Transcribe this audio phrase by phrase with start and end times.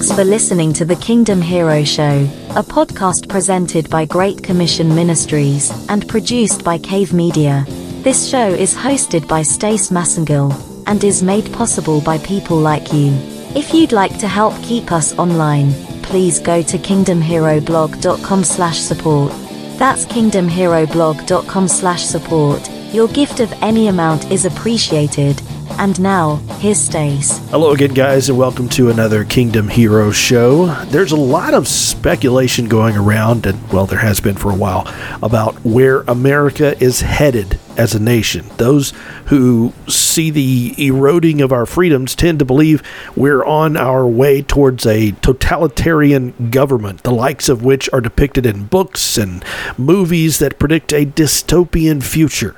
[0.00, 2.26] Thanks for listening to the Kingdom Hero Show,
[2.56, 7.66] a podcast presented by Great Commission Ministries and produced by Cave Media.
[8.02, 10.54] This show is hosted by Stace Massengill
[10.86, 13.10] and is made possible by people like you.
[13.54, 19.32] If you'd like to help keep us online, please go to kingdomheroblog.com slash support.
[19.76, 22.70] That's kingdomheroblog.com slash support.
[22.94, 25.42] Your gift of any amount is appreciated.
[25.80, 27.38] And now, here's Stace.
[27.48, 30.66] Hello again, guys, and welcome to another Kingdom Hero show.
[30.84, 34.86] There's a lot of speculation going around, and well, there has been for a while,
[35.22, 38.44] about where America is headed as a nation.
[38.58, 38.92] Those
[39.28, 42.82] who see the eroding of our freedoms tend to believe
[43.16, 48.66] we're on our way towards a totalitarian government, the likes of which are depicted in
[48.66, 49.42] books and
[49.78, 52.54] movies that predict a dystopian future.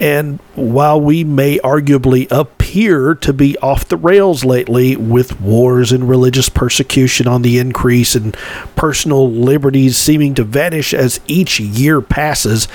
[0.00, 6.08] And while we may arguably appear to be off the rails lately with wars and
[6.08, 8.36] religious persecution on the increase and
[8.76, 12.68] personal liberties seeming to vanish as each year passes,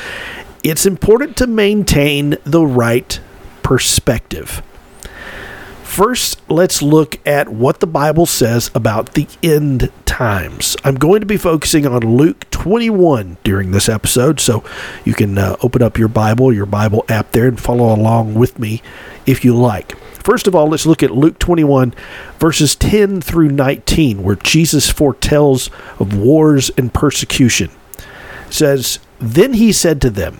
[0.64, 3.20] it's important to maintain the right
[3.62, 4.62] perspective.
[5.94, 10.76] First, let's look at what the Bible says about the end times.
[10.84, 14.64] I'm going to be focusing on Luke 21 during this episode, so
[15.06, 18.58] you can uh, open up your Bible, your Bible app there, and follow along with
[18.58, 18.82] me
[19.28, 19.96] if you like.
[20.16, 21.94] First of all, let's look at Luke 21,
[22.40, 27.70] verses 10 through 19, where Jesus foretells of wars and persecution.
[28.48, 30.40] It says, Then he said to them,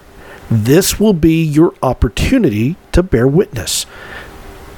[0.51, 3.85] This will be your opportunity to bear witness.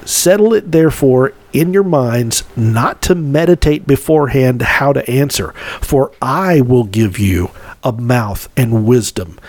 [0.05, 5.51] Settle it, therefore, in your minds not to meditate beforehand how to answer,
[5.81, 7.49] for I will give you
[7.83, 9.39] a mouth and wisdom,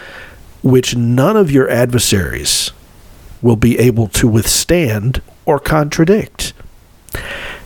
[0.62, 2.70] which none of your adversaries
[3.42, 6.54] will be able to withstand or contradict.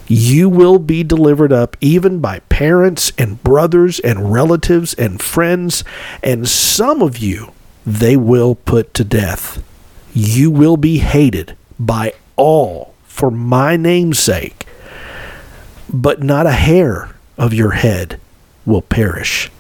[0.09, 5.85] You will be delivered up even by parents and brothers and relatives and friends,
[6.25, 7.53] and some of you
[7.89, 9.65] they will put to death.
[10.13, 14.67] You will be hated by all for my name's sake,
[15.89, 18.21] but not a hair of your head
[18.67, 19.51] will perish.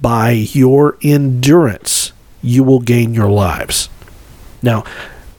[0.00, 2.12] By your endurance,
[2.42, 3.90] you will gain your lives.
[4.62, 4.84] Now,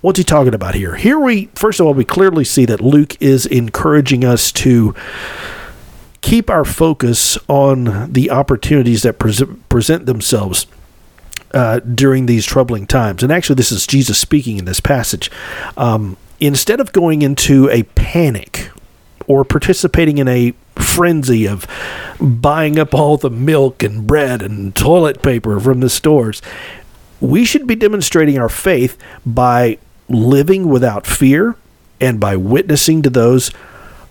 [0.01, 0.95] what's he talking about here?
[0.95, 4.93] Here we, first of all, we clearly see that Luke is encouraging us to
[6.21, 10.67] keep our focus on the opportunities that present themselves
[11.55, 13.23] uh, during these troubling times.
[13.23, 15.31] And actually, this is Jesus speaking in this passage.
[15.77, 18.69] Um, instead of going into a panic
[19.25, 21.65] or participating in a frenzy of
[22.19, 26.41] buying up all the milk and bread and toilet paper from the stores,
[27.21, 29.77] we should be demonstrating our faith by
[30.09, 31.55] living without fear
[32.01, 33.49] and by witnessing to those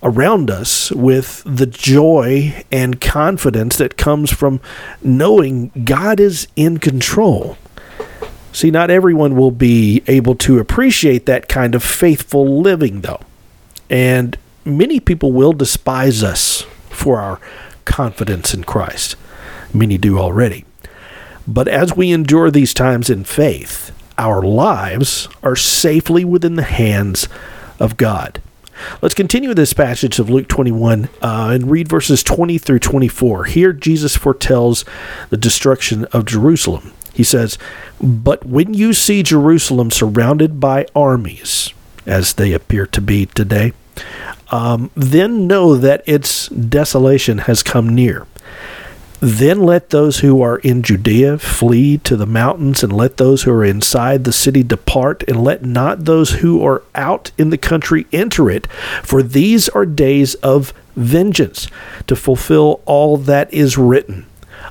[0.05, 4.61] around us with the joy and confidence that comes from
[5.01, 7.57] knowing God is in control.
[8.53, 13.19] See, not everyone will be able to appreciate that kind of faithful living, though.
[13.89, 17.41] And many people will despise us for our
[17.83, 19.15] confidence in Christ.
[19.73, 20.65] Many do already.
[21.47, 27.27] But as we endure these times in faith, our lives are safely within the hands
[27.79, 28.39] of God.
[29.01, 33.45] Let's continue this passage of Luke 21 uh, and read verses 20 through 24.
[33.45, 34.85] Here, Jesus foretells
[35.29, 36.93] the destruction of Jerusalem.
[37.13, 37.57] He says,
[38.01, 41.73] But when you see Jerusalem surrounded by armies,
[42.05, 43.73] as they appear to be today,
[44.49, 48.27] um, then know that its desolation has come near.
[49.21, 53.51] Then let those who are in Judea flee to the mountains, and let those who
[53.51, 58.07] are inside the city depart, and let not those who are out in the country
[58.11, 58.67] enter it,
[59.03, 61.67] for these are days of vengeance,
[62.07, 64.25] to fulfill all that is written.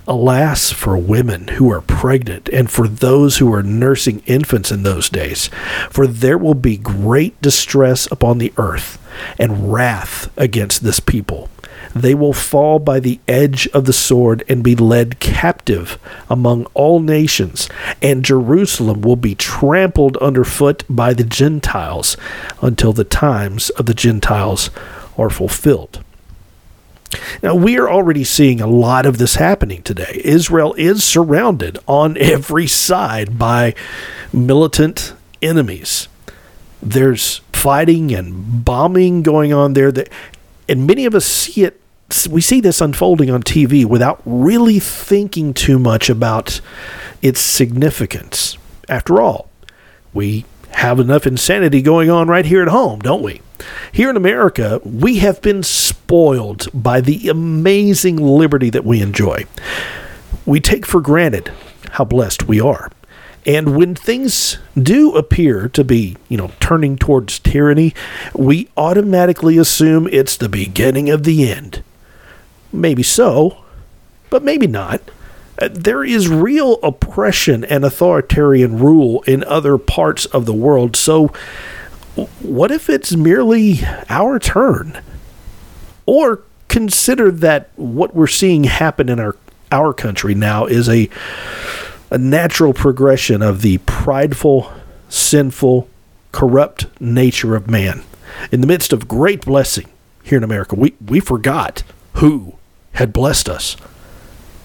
[0.06, 5.08] Alas for women who are pregnant, and for those who are nursing infants in those
[5.08, 5.48] days,
[5.88, 8.98] for there will be great distress upon the earth,
[9.38, 11.48] and wrath against this people
[11.94, 15.98] they will fall by the edge of the sword and be led captive
[16.28, 17.68] among all nations,
[18.02, 22.16] and Jerusalem will be trampled underfoot by the Gentiles
[22.60, 24.70] until the times of the Gentiles
[25.16, 26.02] are fulfilled.
[27.42, 30.20] Now, we are already seeing a lot of this happening today.
[30.24, 33.74] Israel is surrounded on every side by
[34.32, 36.08] militant enemies.
[36.82, 40.08] There's fighting and bombing going on there that
[40.68, 41.80] and many of us see it
[42.28, 46.60] we see this unfolding on TV without really thinking too much about
[47.22, 48.58] its significance.
[48.88, 49.48] After all,
[50.12, 53.40] we have enough insanity going on right here at home, don't we?
[53.92, 59.46] Here in America, we have been spoiled by the amazing liberty that we enjoy.
[60.44, 61.52] We take for granted
[61.92, 62.90] how blessed we are.
[63.46, 67.94] And when things do appear to be, you know, turning towards tyranny,
[68.34, 71.82] we automatically assume it's the beginning of the end.
[72.74, 73.64] Maybe so,
[74.30, 75.00] but maybe not.
[75.60, 80.96] Uh, there is real oppression and authoritarian rule in other parts of the world.
[80.96, 81.28] So,
[82.40, 85.00] what if it's merely our turn?
[86.06, 89.36] Or consider that what we're seeing happen in our
[89.70, 91.08] our country now is a
[92.10, 94.72] a natural progression of the prideful,
[95.08, 95.88] sinful,
[96.32, 98.02] corrupt nature of man.
[98.52, 99.88] In the midst of great blessing
[100.22, 101.82] here in America, we, we forgot
[102.14, 102.54] who
[102.94, 103.76] had blessed us.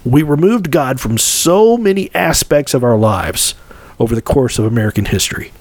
[0.05, 3.53] We removed God from so many aspects of our lives
[3.99, 5.51] over the course of American history.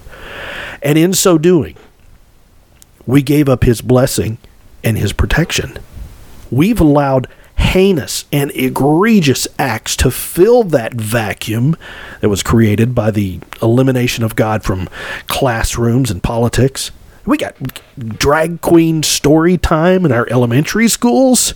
[0.81, 1.75] And in so doing,
[3.05, 4.37] we gave up his blessing
[4.83, 5.77] and his protection.
[6.49, 7.27] We've allowed
[7.57, 11.75] heinous and egregious acts to fill that vacuum
[12.21, 14.89] that was created by the elimination of God from
[15.27, 16.91] classrooms and politics.
[17.25, 17.55] We got
[17.97, 21.53] drag queen story time in our elementary schools.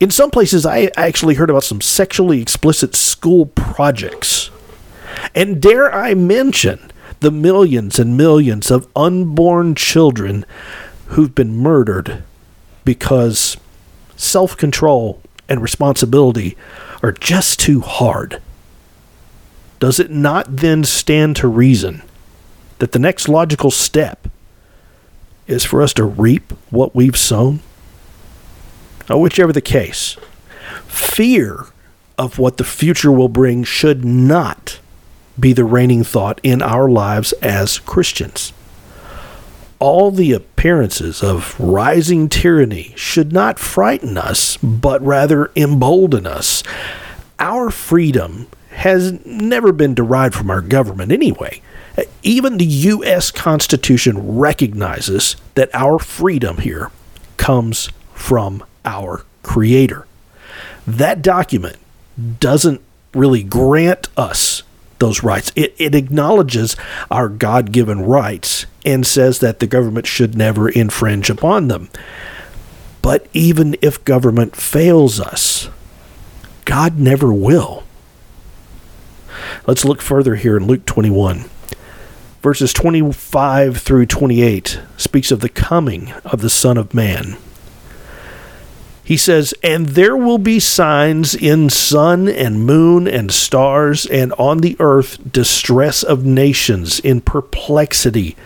[0.00, 4.50] In some places, I actually heard about some sexually explicit school projects.
[5.34, 6.90] And dare I mention
[7.20, 10.46] the millions and millions of unborn children
[11.08, 12.22] who've been murdered
[12.84, 13.56] because
[14.16, 16.56] self control and responsibility
[17.02, 18.40] are just too hard.
[19.80, 22.02] Does it not then stand to reason
[22.78, 24.28] that the next logical step
[25.48, 27.60] is for us to reap what we've sown?
[29.08, 30.16] Whichever the case,
[30.86, 31.66] fear
[32.18, 34.80] of what the future will bring should not
[35.38, 38.52] be the reigning thought in our lives as Christians.
[39.78, 46.64] All the appearances of rising tyranny should not frighten us, but rather embolden us.
[47.38, 51.62] Our freedom has never been derived from our government anyway.
[52.22, 53.30] Even the U.S.
[53.30, 56.90] Constitution recognizes that our freedom here
[57.36, 60.06] comes from our Creator.
[60.86, 61.76] That document
[62.40, 62.80] doesn't
[63.14, 64.62] really grant us
[64.98, 65.52] those rights.
[65.54, 66.76] It, it acknowledges
[67.10, 71.88] our God given rights and says that the government should never infringe upon them.
[73.02, 75.68] But even if government fails us,
[76.64, 77.84] God never will.
[79.66, 81.44] Let's look further here in Luke 21.
[82.42, 87.36] Verses 25 through 28 speaks of the coming of the Son of Man.
[89.08, 94.58] He says, And there will be signs in sun and moon and stars, and on
[94.58, 98.36] the earth distress of nations in perplexity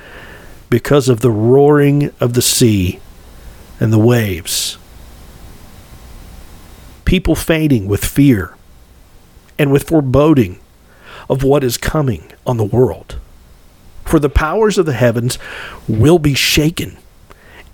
[0.70, 3.01] because of the roaring of the sea
[3.81, 4.79] and the waves.
[7.05, 8.55] People fainting with fear
[9.58, 10.60] and with foreboding
[11.29, 13.19] of what is coming on the world.
[14.05, 15.41] For the powers of the heavens
[15.89, 16.98] will be shaken.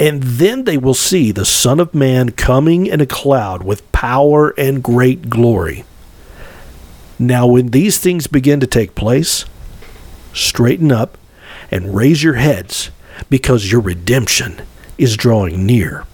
[0.00, 4.50] And then they will see the Son of Man coming in a cloud with power
[4.56, 5.84] and great glory.
[7.18, 9.44] Now, when these things begin to take place,
[10.32, 11.18] straighten up
[11.70, 12.90] and raise your heads
[13.28, 14.62] because your redemption
[14.98, 16.04] is drawing near.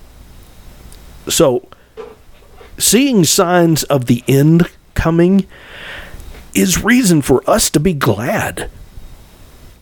[1.29, 1.69] So,
[2.79, 5.47] seeing signs of the end coming
[6.55, 8.71] is reason for us to be glad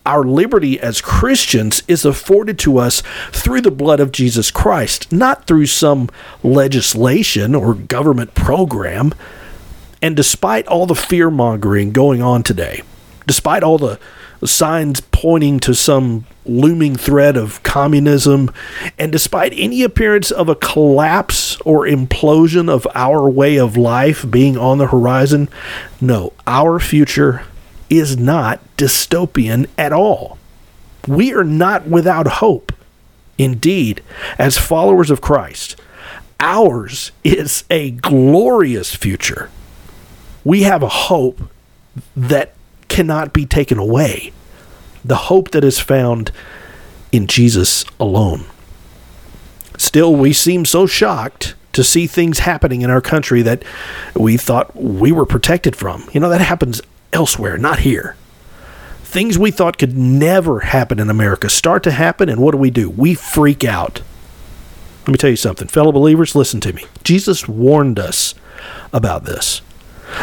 [0.05, 5.47] our liberty as Christians is afforded to us through the blood of Jesus Christ, not
[5.47, 6.09] through some
[6.43, 9.13] legislation or government program.
[10.01, 12.81] And despite all the fear mongering going on today,
[13.25, 13.99] despite all the
[14.43, 18.51] signs pointing to some looming threat of communism,
[18.99, 24.57] and despite any appearance of a collapse or implosion of our way of life being
[24.57, 25.47] on the horizon,
[26.01, 27.45] no, our future
[27.97, 30.37] is not dystopian at all.
[31.07, 32.71] We are not without hope.
[33.37, 34.01] Indeed,
[34.37, 35.75] as followers of Christ,
[36.39, 39.49] ours is a glorious future.
[40.43, 41.41] We have a hope
[42.15, 42.53] that
[42.89, 44.31] cannot be taken away,
[45.03, 46.31] the hope that is found
[47.11, 48.45] in Jesus alone.
[49.77, 53.63] Still, we seem so shocked to see things happening in our country that
[54.15, 56.07] we thought we were protected from.
[56.13, 56.81] You know, that happens
[57.13, 58.15] elsewhere, not here.
[59.03, 62.71] Things we thought could never happen in America start to happen, and what do we
[62.71, 62.89] do?
[62.89, 64.01] We freak out.
[65.01, 66.85] Let me tell you something, fellow believers, listen to me.
[67.03, 68.33] Jesus warned us
[68.91, 69.61] about this.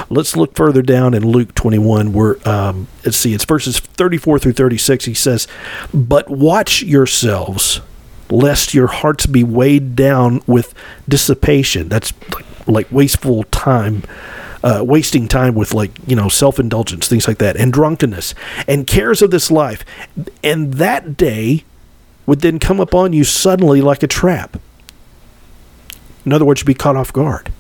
[0.09, 4.53] Let's look further down in Luke 21, where, um, let's see, it's verses 34 through
[4.53, 5.05] 36.
[5.05, 5.47] He says,
[5.93, 7.81] But watch yourselves,
[8.31, 10.75] lest your hearts be weighed down with
[11.09, 11.89] dissipation.
[11.89, 14.05] That's like, like wasteful time.
[14.63, 18.35] Uh, wasting time with like you know self-indulgence things like that and drunkenness
[18.69, 19.87] and cares of this life
[20.45, 21.65] and that day
[22.27, 24.59] would then come upon you suddenly like a trap
[26.27, 27.51] in other words you'd be caught off guard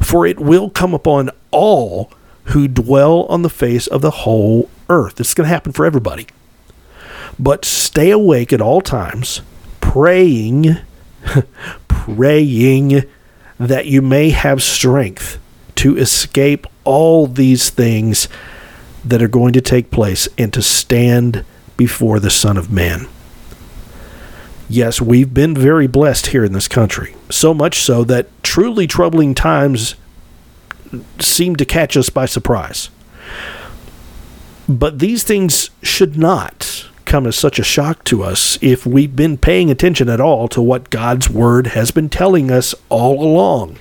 [0.00, 2.12] for it will come upon all
[2.46, 5.20] who dwell on the face of the whole earth.
[5.20, 6.26] Is going to happen for everybody.
[7.38, 9.42] But stay awake at all times,
[9.80, 10.76] praying,
[11.88, 13.04] praying
[13.58, 15.38] that you may have strength
[15.76, 18.28] to escape all these things
[19.04, 21.44] that are going to take place and to stand
[21.76, 23.08] before the Son of Man.
[24.68, 27.14] Yes, we've been very blessed here in this country.
[27.30, 29.96] So much so that truly troubling times
[31.18, 32.90] seem to catch us by surprise.
[34.68, 39.36] But these things should not come as such a shock to us if we've been
[39.36, 43.78] paying attention at all to what God's Word has been telling us all along.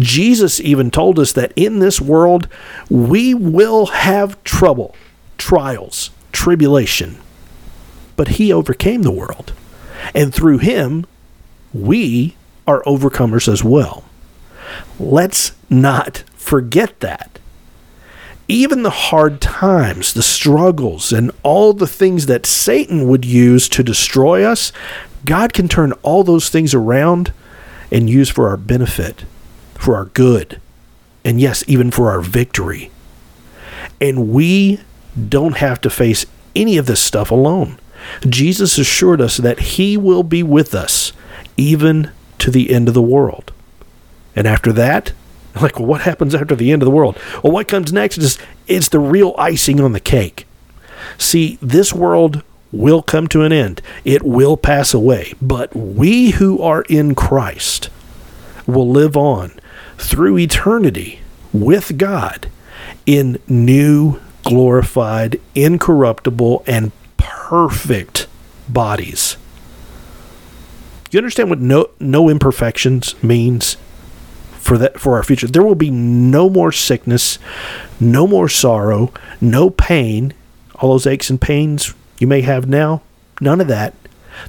[0.00, 2.48] Jesus even told us that in this world
[2.88, 4.94] we will have trouble,
[5.36, 7.18] trials, tribulation.
[8.16, 9.52] But He overcame the world.
[10.14, 11.06] And through him,
[11.72, 12.36] we
[12.66, 14.04] are overcomers as well.
[14.98, 17.38] Let's not forget that.
[18.46, 23.82] Even the hard times, the struggles, and all the things that Satan would use to
[23.82, 24.72] destroy us,
[25.26, 27.32] God can turn all those things around
[27.92, 29.24] and use for our benefit,
[29.78, 30.60] for our good,
[31.24, 32.90] and yes, even for our victory.
[34.00, 34.80] And we
[35.28, 37.78] don't have to face any of this stuff alone.
[38.28, 41.12] Jesus assured us that He will be with us
[41.56, 43.52] even to the end of the world.
[44.36, 45.12] And after that,
[45.60, 47.18] like, what happens after the end of the world?
[47.42, 50.46] Well, what comes next is it's the real icing on the cake.
[51.16, 56.60] See, this world will come to an end, it will pass away, but we who
[56.60, 57.88] are in Christ
[58.66, 59.57] will live on
[59.98, 61.20] through eternity
[61.52, 62.48] with God
[63.04, 68.26] in new, glorified, incorruptible, and perfect
[68.68, 69.36] bodies.
[71.10, 73.76] You understand what no no imperfections means
[74.52, 75.46] for that for our future?
[75.46, 77.38] There will be no more sickness,
[77.98, 80.34] no more sorrow, no pain,
[80.76, 83.02] all those aches and pains you may have now,
[83.40, 83.94] none of that.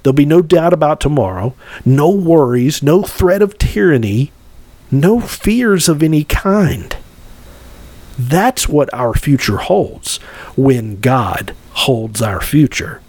[0.03, 4.31] There'll be no doubt about tomorrow, no worries, no threat of tyranny,
[4.91, 6.95] no fears of any kind.
[8.17, 10.17] That's what our future holds
[10.57, 13.01] when God holds our future.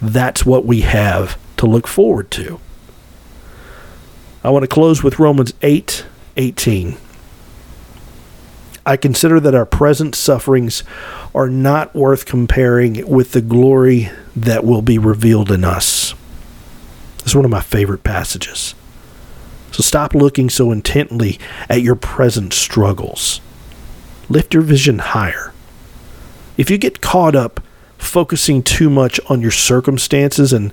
[0.00, 2.60] That's what we have to look forward to.
[4.42, 6.96] I want to close with Romans 8 18.
[8.86, 10.82] I consider that our present sufferings
[11.34, 16.14] are not worth comparing with the glory that will be revealed in us.
[17.24, 18.74] Is one of my favorite passages.
[19.74, 21.36] So stop looking so intently
[21.68, 23.40] at your present struggles.
[24.28, 25.52] Lift your vision higher.
[26.56, 27.58] If you get caught up
[27.98, 30.72] focusing too much on your circumstances and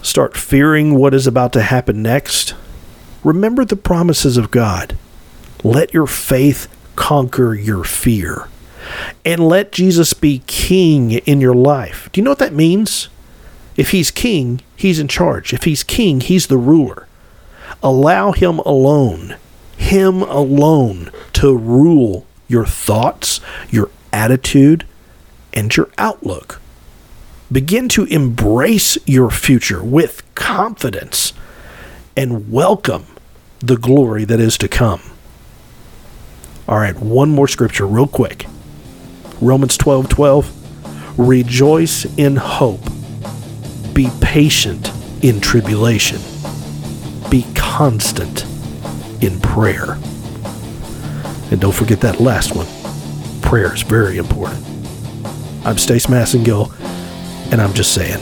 [0.00, 2.54] start fearing what is about to happen next,
[3.22, 4.96] remember the promises of God.
[5.62, 8.48] Let your faith conquer your fear.
[9.26, 12.08] And let Jesus be king in your life.
[12.12, 13.10] Do you know what that means?
[13.76, 15.52] If he's king, he's in charge.
[15.52, 17.07] If he's king, he's the ruler.
[17.82, 19.36] Allow him alone,
[19.76, 24.86] him alone, to rule your thoughts, your attitude,
[25.52, 26.60] and your outlook.
[27.50, 31.32] Begin to embrace your future with confidence
[32.16, 33.06] and welcome
[33.60, 35.00] the glory that is to come.
[36.68, 38.46] All right, one more scripture real quick.
[39.40, 41.18] Romans 12 12.
[41.18, 42.84] Rejoice in hope.
[43.94, 46.20] Be patient in tribulation.
[47.30, 48.44] Be constant
[49.22, 49.92] in prayer.
[51.50, 52.66] And don't forget that last one.
[53.42, 54.64] Prayer is very important.
[55.64, 56.72] I'm Stace Massengill
[57.52, 58.18] and I'm just saying.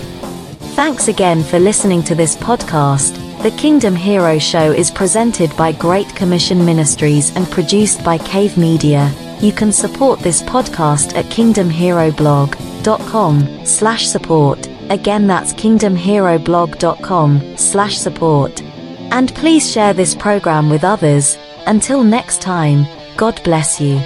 [0.75, 3.17] Thanks again for listening to this podcast.
[3.43, 9.11] The Kingdom Hero Show is presented by Great Commission Ministries and produced by Cave Media.
[9.41, 14.69] You can support this podcast at kingdomheroblog.com slash support.
[14.91, 18.63] Again, that's kingdomheroblog.com slash support.
[19.11, 21.37] And please share this program with others.
[21.67, 22.87] Until next time,
[23.17, 24.01] God bless you.